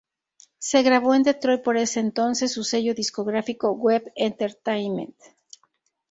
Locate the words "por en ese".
1.61-1.99